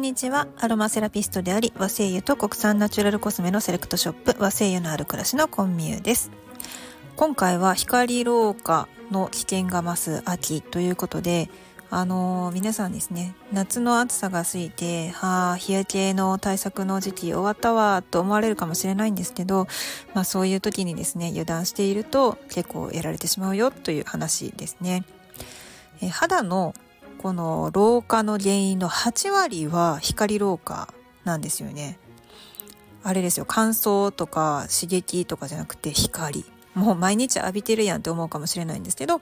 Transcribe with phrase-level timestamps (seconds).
[0.00, 0.48] んにちは。
[0.56, 6.30] アロマセラピストであり、和製油と国産ナチュラルコスメのセレクトショップ、和製油のある暮らしのコンミューです。
[7.16, 11.50] 今回は光老化の危険が増す秋ということで、
[11.90, 19.66] あのー、皆さんですね、夏の暑さが過ぎて、はあ、日焼けの対策の時期終わったわ、と思われるかもしれないんですけど、
[20.14, 25.04] まあそういう時にですね、油断していると結構やられてしまうよという話ですね。
[26.00, 26.72] え肌の
[27.20, 31.98] この老化の原因の8割は光老化なんですよね。
[33.02, 36.46] あれですよ、乾燥とか刺激とかじゃなくて光。
[36.72, 39.20] もう毎日浴びてるやんって思うかもしれないんですけど、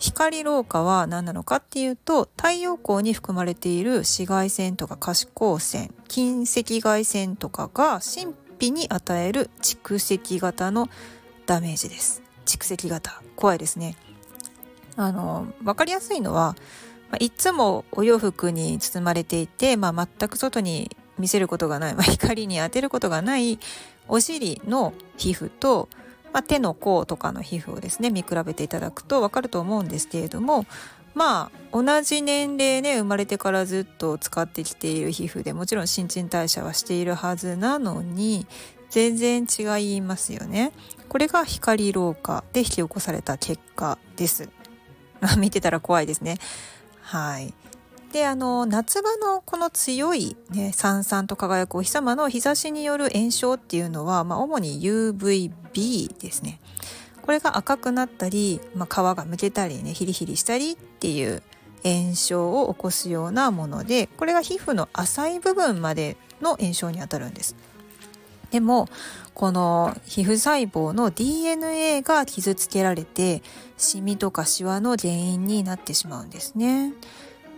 [0.00, 10.88] 光老化は何なのかっていうと、太陽光に含まれている紫外線とか可視光線、近赤外線とかが神秘に与える蓄積型の
[11.46, 12.22] ダメージです。
[12.44, 13.22] 蓄積型。
[13.36, 13.94] 怖いですね。
[14.96, 16.56] あの、わかりやすいのは、
[17.10, 23.58] まあ、いつもお洋服に包まれていて、まあ、全く外に見せることがない、まあ、光に当てることがない
[24.08, 25.88] お尻の皮膚と、
[26.32, 30.66] まあ、手の甲とかの皮膚をですね見比べていただくと分かると思うんですけれども
[31.14, 38.46] まあ同じ年齢ね生まれてからずっと使ってきている皮膚でもちろん新陳代謝はしているはずなのに
[38.90, 40.72] 全然違いますよね。
[41.08, 44.48] これが光老化で引き起こされた結果です。
[45.38, 46.38] 見てたら怖いですね。
[47.06, 47.54] はい。
[48.12, 56.60] で、あの、夏場のこの強い、ね、さんさんと輝くお日様の日差しによる炎症っていうのは、まあ、主に UVB ですね。
[57.22, 61.44] これが赤くなったり、まあ、皮がむけたりね、ヒリヒリしたりっていう
[61.84, 67.54] 炎症を起こすようなもので、これが皮膚の浅い部分までの炎症にあたるんです。
[68.50, 68.88] でも、
[69.34, 73.42] この皮膚細胞の DNA が傷つけられて、
[73.76, 76.92] シミとかシワの原因になってしまうんですね。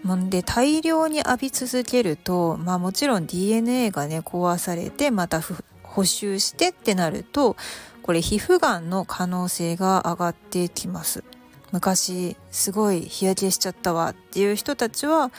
[0.07, 5.41] んで、大量に浴び続けると、まあもちろん DNA がね、壊されて、また
[5.83, 7.57] 補修してってなると、
[8.03, 11.25] これ皮膚がんの可能性が上がってきます。
[11.73, 15.31] 昔、すごい日焼けしちゃったわっていう人たちは、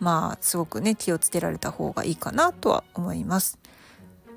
[0.00, 3.58] まあ、すごくね、気をつけられた方がいいかなとは思います。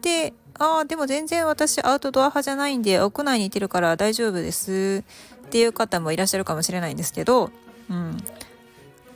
[0.02, 5.04] で、ああ、でも全然私アウトドア派じゃないんで、屋内にいてるから大丈夫です
[5.46, 7.52] っていう方もいらっしゃるかもしれないんですけど、
[7.90, 8.18] うん。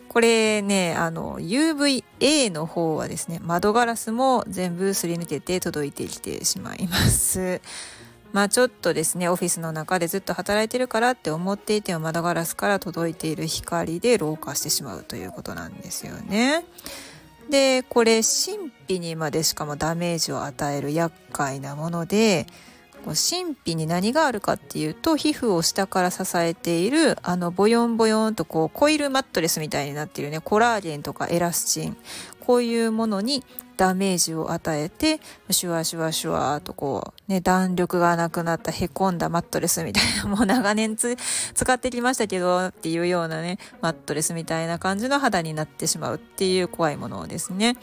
[0.10, 7.62] これね、あの、UVA の方はですね、窓ガラスも全部すり抜けて届いてきてしまいます。
[8.34, 16.66] まあちょっとですね、オフィスの中でずっと働いてるからって思っていても窓ガラスから届いている光で老化してしまうということなんですよね。
[17.50, 22.46] で、これ神秘にまでしかもダメージを与える厄介なもので、
[23.06, 31.98] 神秘に何があるかっていうと皮膚を下から支えているあのボヨンボヨンとこうコイルマットレスみたいになっているねコラーゲンとかエラスチン
[32.42, 33.44] こういうものに
[33.80, 41.16] ダメージを与えてシュワシュワシュワとこうね弾力がなくなったへこんだマットレスみたいなもう長年使
[41.74, 47.78] ってきましたけどっていうようなねマットレスみたいな感じの肌になってしまうっていう怖いものですね。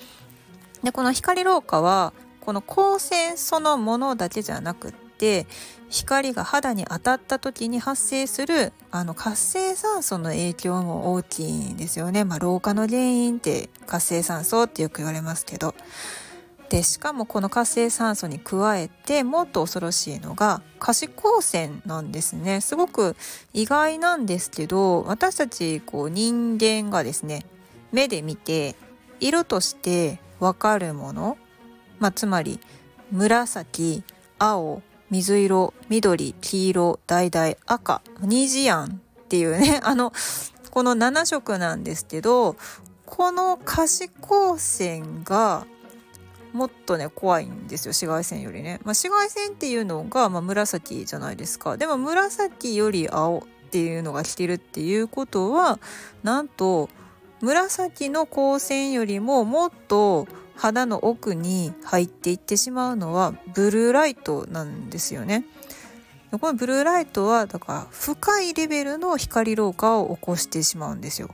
[0.84, 2.12] でこの光老化は
[2.42, 5.46] この光線そのものだけじゃなくてて
[5.88, 12.24] 光が肌に当たった時に発生するあの活性酸素の影響も大きいんですよね。
[12.24, 15.74] まあ、老化の原因って活性酸素ってよく言われますけど。
[16.68, 23.14] でしかもこの活性酸素に加えてもっと恐ろしいのが可視光線なんですねすごく
[23.52, 27.46] 意外なんですけど私たちこう人間がですね
[27.92, 28.74] 目で見て
[29.20, 31.38] 色としてわかるもの、
[31.98, 32.58] まあ、つまり
[33.10, 34.02] 紫
[34.38, 38.88] 青水色、緑、黄色、橙、赤、虹やんっ
[39.28, 40.12] ていうね、 あの、
[40.70, 42.56] この7色なんですけど、
[43.04, 45.66] この可視光線が
[46.52, 48.80] もっとね、怖いんですよ、紫外線よりね。
[48.82, 51.76] まあ、紫外線っていうのが、まあ、紫じゃないですか。
[51.76, 55.78] でも紫より青っていうのが来てるっていうことは、
[56.22, 56.88] なんと、
[57.42, 60.26] 紫の光線よりももっと
[60.56, 65.44] 肌の奥に入っていってしまうのはブルーライトなんですよね。
[66.32, 71.30] このブルーライトはだから深いレベルの光老化を起こしてしまうんですよ。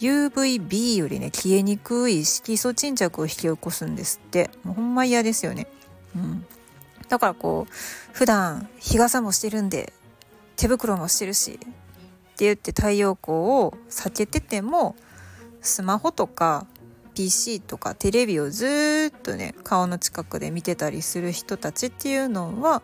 [0.00, 5.66] UVB よりね消えにくい色素沈着を引き起こすんですってもうほんま嫌ですよね。
[6.16, 6.46] うん、
[7.08, 7.72] だからこう
[8.12, 9.92] 普段日傘もしてるんで
[10.56, 14.96] 手袋もしてるしって言って太陽光を避けてても
[15.60, 16.66] スマホとか
[17.14, 22.82] PC とかテレビをずっとね顔の近くで見てたりする人たちっていうのは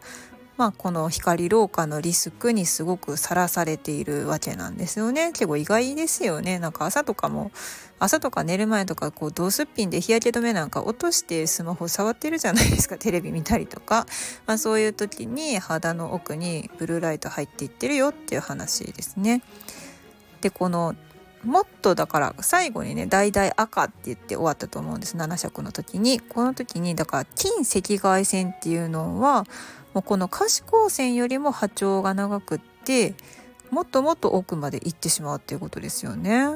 [0.61, 5.33] まあ、この光老化のリスクにすごくさらされているわけなんですよね。
[5.33, 6.59] 結構意外ですよね。
[6.59, 7.51] なんか朝とかも
[7.99, 12.97] 朝とか寝る前とかこうドすっぴんで日焼け止めなんか落としてスマホ触ってるじゃないですか。
[13.01, 14.07] テレビ見たりとか、
[14.47, 19.41] まあ、そういう時に肌の奥にブルーライト入っていってるよっていう話ですね。
[20.43, 20.95] でこの
[21.45, 25.17] もっとだから最後にね橙赤って言って終わったと思うんです。
[25.17, 26.21] 7色の時に。
[26.21, 29.45] この時にだから近赤外線っていうのは
[29.95, 33.15] もうこの可視光線よりも波長が長くって
[33.71, 36.47] もっともっと奥まで行ってしまうっていうことですよね。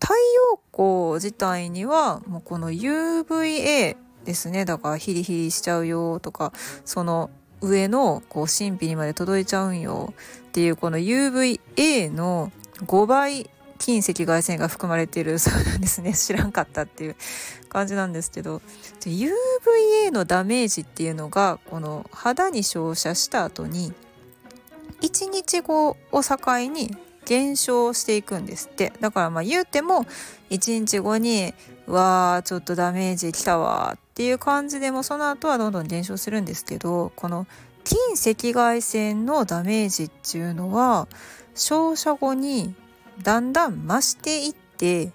[0.00, 4.64] 太陽光自体にはもうこの UVA ですね。
[4.64, 6.52] だからヒリヒリしちゃうよとか
[6.84, 7.30] その
[7.60, 10.12] 上のこう神秘にまで届いちゃうんよ
[10.48, 12.52] っていうこの UVA の
[12.84, 16.12] 5倍近赤外線が含まれているそうなんですね。
[16.16, 17.16] 知らんかったっていう
[17.68, 18.60] 感じなんですけど。
[19.04, 23.92] UVA のダメージっていうのがこの肌に照射した後に
[25.00, 26.36] 1日後を境
[26.68, 28.92] に減少していくんですって。
[29.00, 30.06] だからまあ言うても
[30.50, 31.54] 1日後に
[31.86, 37.46] 「わーちょっとダメージきたわ」っていう感じでもその後はどんどん減少するんですけどこの
[37.84, 41.06] 近赤外線のダメージっていうのは
[41.54, 42.74] 照射後に
[43.22, 45.12] だんだん増していって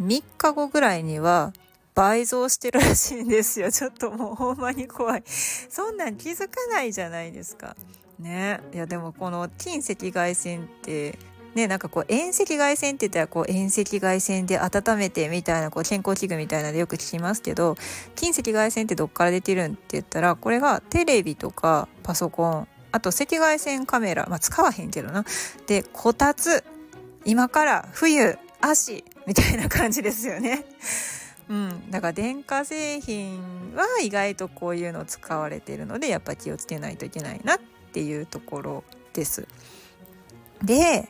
[0.00, 1.52] 3日後ぐらいには
[1.94, 3.70] 倍増してるらしいんですよ。
[3.72, 5.22] ちょっともうほんまに怖い。
[5.26, 7.76] そんなん気づかないじゃないですか。
[8.18, 8.60] ね。
[8.72, 11.18] いやでもこの近赤外線って
[11.54, 17.76] ね、なんかこう遠赤外線って言ったらこう遠赤外線で温めてみたいなこう健康器具みたいなのでよく聞きますけど
[18.16, 25.24] 近赤外線ってどっから出てるんって言ったらこれがテレビとかパソコンあと赤外線カメラまあ使わへんけどな。
[25.66, 26.64] でこたつ。
[27.24, 30.64] 今から冬足みたいな感じですよね。
[31.48, 37.58] うん、だから電化製品は意外とこういうの使われてるのでやっぱ気をつけないといけないなっ
[37.92, 39.46] ていうところです。
[40.62, 41.08] で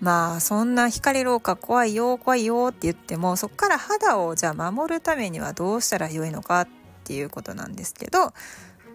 [0.00, 6.68] まあそんな光老化怖いよ怖いよって言ってもそこから肌をじゃあ守るためにはどうしたらよいのかっ
[7.04, 8.32] ていうことなんですけど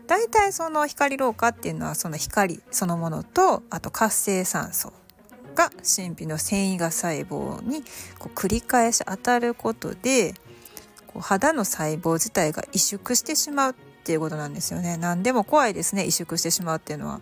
[0.07, 4.93] 大体その光老化っていうのはその光そのものとあと活性酸素
[5.55, 7.83] が神秘の繊維が細胞に
[8.17, 10.33] こう繰り返し当たることで
[11.07, 14.97] こう肌の細胞自体が萎縮してしまうっていうことなんですよね。
[14.97, 17.21] 何でも怖いですね萎縮してしまうっていうのは。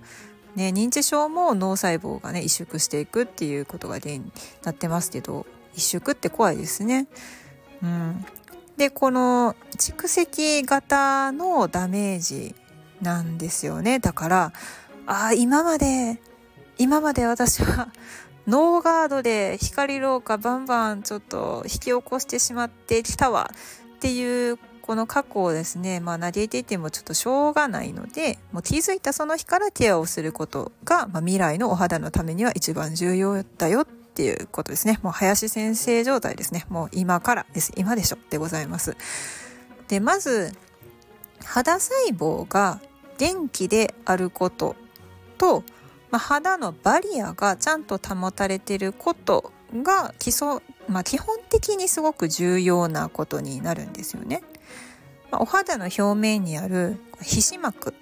[0.55, 4.31] ね、認知症も脳細胞がね萎縮していくっていうことが原因に
[4.63, 5.45] なってますけど
[5.75, 7.07] 萎縮って怖いですね。
[7.83, 8.25] うん、
[8.75, 12.55] でこの蓄積型のダメージ
[13.01, 14.53] なんですよねだから
[15.05, 16.19] あ今まで
[16.77, 17.89] 今まで私は
[18.47, 23.51] ノーガードで光老化バンバンちょっと引き起こしてしまってきたわ
[23.95, 24.57] っていう
[24.87, 34.97] この過去をですね、まあ、嘆いていてもちょっとしょうがないので、もう気づいたその日からケアをすることが、まあ、未来のお肌のためには一番重要だよっていうことですね。
[35.03, 36.65] もう林先生状態ですね。
[36.69, 37.73] もう今からです。
[37.75, 38.95] 今でしょでございます。
[39.89, 40.53] で、まず、
[41.43, 42.79] 肌細胞が
[43.17, 44.77] 元気であること
[45.37, 45.63] と、
[46.11, 49.51] まあ、肌のバリアがちゃんと保たれていること
[49.83, 54.41] が基礎、まあ、基本的にすごく重要なことになるんですよね。
[55.31, 57.93] まあ、お肌の表面にある皮脂膜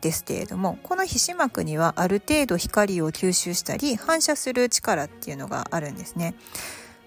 [0.00, 6.34] ですけれどもこの皮脂膜にはある程度光を吸収したり反射する力っていうのがあるんですね。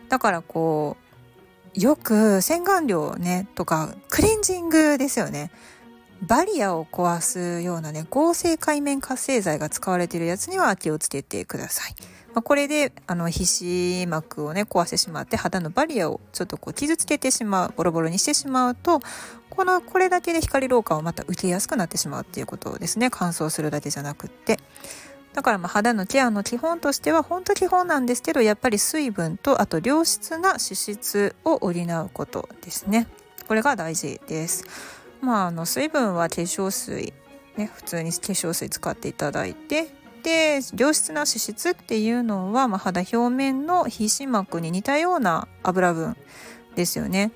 [0.10, 5.52] だからこうよく洗顔料ねとかクレンジングですよね。
[6.22, 11.96] バリアを壊すようなね合成界面活性剤が使われているやつには気をつけてください。
[12.34, 19.02] まあ、これであの皮脂膜をね壊してしまって肌のバリアをちょっとこう傷つけてしまうボロボロにしてしまうと
[19.50, 23.10] このこれだけで光老化をまた受けやすくなってしまうっていうことですね。
[23.12, 24.60] 乾燥するだけじゃなくって。
[25.34, 33.08] だからまあ肌のケアの基本としては本当基本なんですけどやっぱり水分とあと良質な脂質を補うことですね。
[33.48, 35.01] これが大事です。
[35.22, 37.14] まああの水分は化粧水
[37.58, 39.88] ね普通に化粧水使っていただいて
[40.24, 46.16] で良質な脂質っていうのは、まあ、肌表面の皮脂膜に似たような油分
[46.76, 47.32] ですよね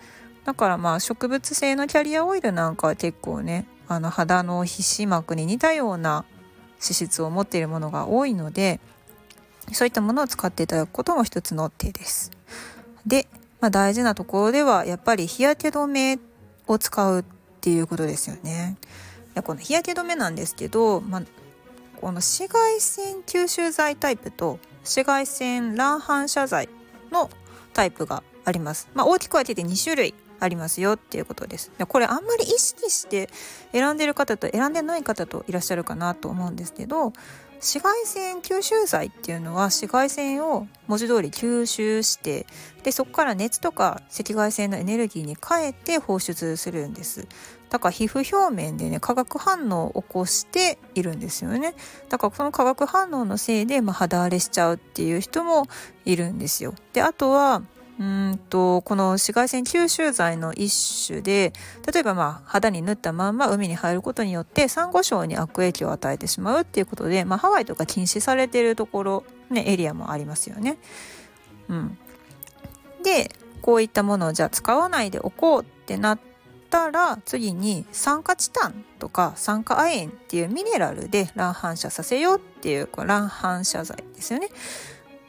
[0.46, 6.26] だからまあ植物性のキャリアオイルなんかは結構ねあの肌の皮脂膜に似たような
[6.82, 8.80] 脂質を持っているものが多いので
[9.72, 12.32] そういったものを使っていただくことも一つの手です。
[13.08, 13.28] で、
[13.62, 16.20] まあ、大事なところではやっぱり日焼け止め
[16.68, 17.26] を使う
[17.66, 18.78] っていうことですよね。
[19.44, 21.22] この日焼け止めなんですけど、まあ、
[22.00, 26.70] この紫外線吸収剤タイプと紫外線乱反射剤
[27.12, 27.32] の
[27.74, 28.88] タイプがあります。
[28.94, 31.72] まあ、大きく分けて2種類あありますよっていうことです。
[31.78, 33.30] でこれあんまり意識して
[33.72, 37.14] 選んでる方と選んでない方といらっしゃるかなと思うんですけど
[37.66, 42.46] 紫外線吸収剤っていうのは紫外線を文字通り吸収して
[42.84, 47.28] でそこから熱とか赤外線のエネルギーに変えて放出するんです。
[47.72, 51.74] だから皮膚表面でね化学反応を起こしているんですよね。
[52.08, 55.66] だからその化学反応のせいで、まあ、肌荒れしちゃうっていう人も
[56.06, 56.76] いるんですよ。
[56.94, 57.64] であとは
[57.98, 61.54] うんとこの紫外線吸収剤の一種で
[61.92, 70.78] 例えばまあ肌に塗ったまんま海に入ることによってサンゴ礁に悪影響を与えてしまうっていうことで、まあ、ハワイとか禁止されているところ、ね、エリアもありますよね。
[71.70, 71.98] うん、
[73.02, 76.20] でこういったものをじゃあ使わないでおこうってなっ
[76.70, 84.50] たら次に酸化チタンとか酸化亜鉛っていうミネラルで乱反射させようっていうこう乱反射剤ですよね。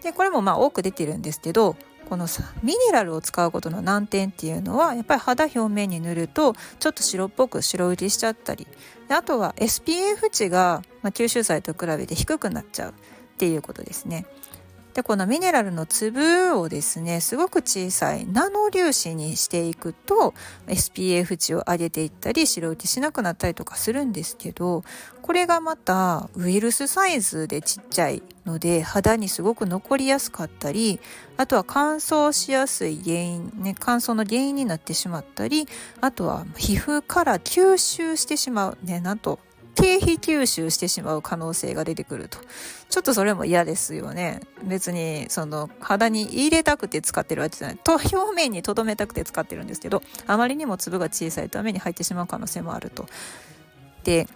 [0.03, 1.77] でこれもまあ多く出てるんですけど
[2.09, 2.27] この
[2.63, 8.67] ミネラルを使うことの難点っていうのはやっぱり肌表面に塗るとちょっと白っぽく白浮きしちゃったり
[9.09, 12.95] あとは SPF 値が、ま吸収剤と比べて低くなっちゃうっ
[13.39, 14.27] ていうことですね。
[14.97, 20.33] でこのミネラルの粒をですねすごく小さいナノ粒子にしていくと
[20.69, 24.85] SPF 値を上げていったり白浮きしなくなったりとかするんですけど
[25.21, 30.99] これがまたウイルスサイズでちっちゃいので肌にすごく残りやすかったり
[31.37, 35.69] あとは乾燥しやすい原因ね乾燥の原因になってしまったり
[36.01, 39.41] あとは皮膚から吸収してしまうねなんと
[39.77, 42.39] 経費吸収してしまう可能性が出てくると。
[42.89, 44.41] ちょっとそれも嫌ですよね。
[44.65, 47.77] 別に、その、肌に入れたくて使ってるわけじゃない。
[47.77, 53.07] と、表面に留めたくて使ってるんですけど、あまりにも粒が小さいために入ってしまう可能性もあると。
[54.05, 54.27] で、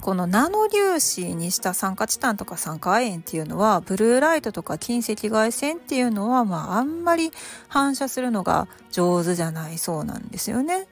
[0.00, 7.32] このナノ粒子にした酸化チタンとか酸化亜鉛っていうのはブルーライトとか近赤外線っていうのはまああんまり
[7.68, 10.86] 反射するのが上手じゃないそうなんですよね。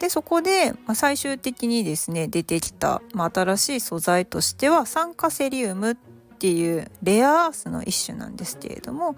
[0.00, 9.14] でそこで、ま、最終的にですね出てきた、ま、新しい素材としては酸化セリウムっていうレアアースの一種なんですけれども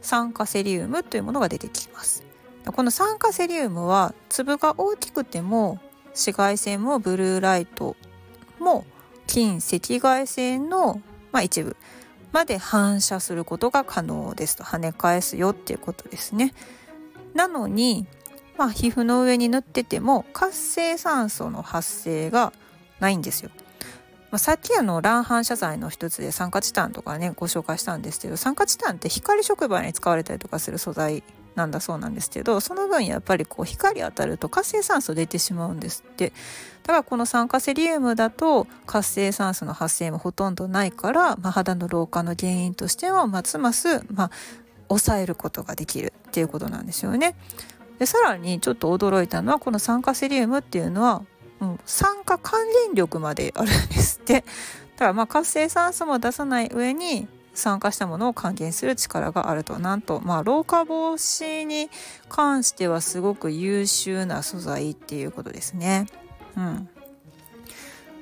[0.00, 2.24] 酸化セリウムというものが出てきます。
[2.64, 7.96] この酸化セリウムは粒が大きくても紫外線もブルーライト
[8.58, 8.84] も
[9.26, 11.00] 近赤外線の、
[11.32, 11.76] まあ、一部
[12.32, 14.62] まで反射することが可能ですと。
[14.62, 16.54] 跳ね返すよっていうことですね。
[17.34, 18.06] なのに
[18.60, 22.52] まあ、皮膚の上に塗ってても活性酸素の発生が
[22.98, 23.50] ないんですよ。
[24.30, 31.24] まあ、さっきあの乱反射材の一つで酸化チタンとかねご紹介したんですけど酸化チタンって光触媒に使われたりとかする素材
[31.54, 36.34] なんだそうなんですけどその分やっぱりこう光当たると活性酸素出てしまうんですって
[36.82, 44.30] だからこの酸化セリウムだと活性酸素の発生もほとんどないから、まあ、肌の老化の原因としてはますます、まあ、
[44.88, 47.36] 抑えることができるっていうことなんですよね。
[48.00, 51.22] でさらにちょっと驚いたのはこの酸化セリウムっていうのは、
[51.60, 54.42] うん、酸化還元力まであるんですって。
[54.96, 59.78] だからまあ活性酸素も出さない上に酸化したものを還元する力があると。
[59.78, 61.90] なんとまあ老化防止に
[62.30, 66.06] 関してはすごく優秀な素材っていうことですね。
[66.56, 66.88] うん。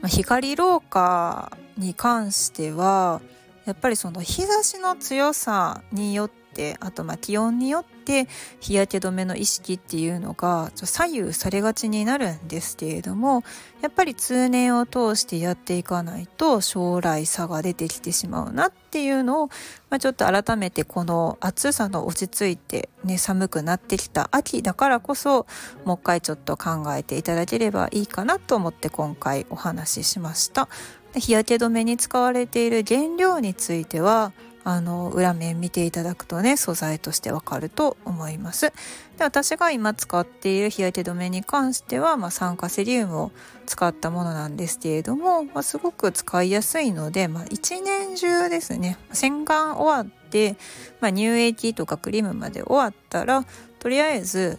[0.00, 3.20] まあ、光老化に関しては
[3.64, 6.47] やっぱりその日差しの強さによって
[6.80, 8.26] あとまあ気温によってて
[8.60, 13.44] 日焼け止めの意識っていうのが左右されがちになるんですけれども
[13.82, 19.46] やっぱり通年を通してやっていかないと将来差が出てきてしまうなっていうのを、
[19.90, 25.46] まあ、ちょっと改めてこの暑さの落ち着いて、ね、寒くなってきた秋だからこそ
[25.84, 30.68] もう一回ちょっと考えていただければいいかなと思って今回お話ししました。
[31.14, 34.32] 日焼け止めに使われている原料については
[34.70, 38.70] あの裏面見ていただくとね素材としてわかると思います。
[39.16, 43.32] で私が今使っている日焼け止めに関しては、まあ、酸化セリウムを
[43.64, 50.58] 使ったものなんですけれども、まあ、すごく使いやすいので、まあ、一年中ですね洗顔終わって、
[51.00, 53.46] まあ、乳液とかクリームまで終わったら
[53.78, 54.58] とりあえず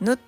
[0.00, 0.18] 塗っ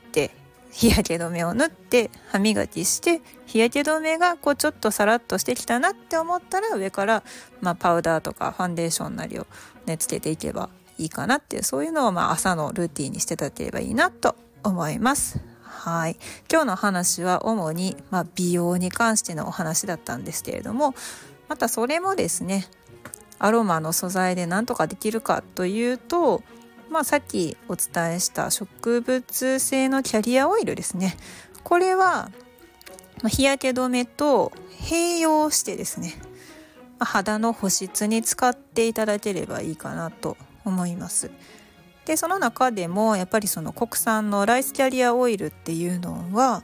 [0.72, 7.22] 日焼け止めを塗って歯磨きして日焼け止めがこうちょっとサラッとしてきたなって思ったら上から、
[7.60, 9.46] まあ、パウダーとかファンデーションなりを
[9.86, 15.40] ねつけていけばいいかなっていうそういうのをまあ朝のルーティンにしていただければいいなと思います。
[15.62, 16.16] はい。
[16.50, 20.94] 今日の話は主に、まあ、美容に関してのお話だったんですけれども、
[21.48, 22.68] またそれもですね、
[23.40, 26.42] アロマの素材で何とかできるかというと、
[26.92, 31.16] まあ、さっきお伝えした植物性のキャリアオイルですね。
[31.64, 32.30] これは
[33.26, 36.14] 日焼け止めと併用してですね
[36.98, 41.30] 肌の保湿に使っていただければいいかなと思います。
[42.04, 46.62] でその中でもやっぱりその国産のライスキャリアオイルっていうのは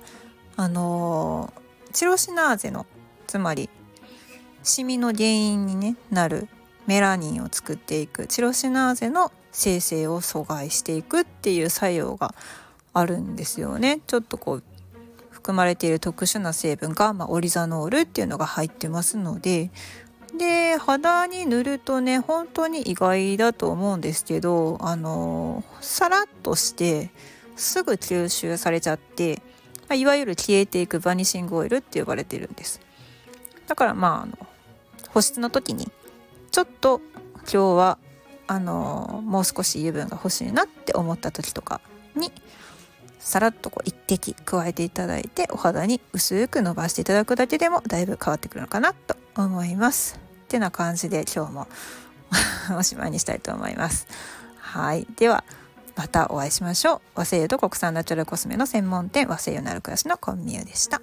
[0.56, 1.54] あの
[1.92, 2.85] チロシナーゼの
[3.26, 3.70] つまり
[4.62, 6.49] シミの原因に、ね、なる
[6.88, 12.35] メラニンを作っていくチロシナーゼの生成を阻害していくっていう作用が
[12.95, 14.00] あるんですよね。
[14.07, 14.62] ちょっとこう
[15.30, 19.71] 含まれている特殊な成分が、まあ、オリザノールっていうのが入ってますので
[20.37, 27.11] で肌に塗るとね本当に意外だと思うんですけどあのさらっとして
[27.57, 29.42] すぐ吸収されちゃって、
[29.88, 32.80] ま、いわゆる消えていくバニシングオイルって呼ばれてるんです
[33.66, 34.38] だからまああの
[35.11, 35.90] 保湿の時に
[36.50, 37.00] ちょっと
[37.40, 37.99] 今日は
[38.47, 41.81] あのもう少し油分が欲しいなって思った時とか
[42.14, 42.33] に
[43.19, 50.19] さらっとこう一滴加えていただいてお肌に薄く伸ばしていただくだけでもだいぶ変わってくるのかなと思います。
[50.45, 51.69] ってな感じで今日も
[52.78, 54.07] おしまいにしたいと思います。
[54.57, 55.07] はい。
[55.17, 55.45] では、
[55.97, 57.00] またお会いしましょう。
[57.17, 61.00] 和製油と国産ナチュラルコスメの専門店和製油なる暮らしのコンミューでした。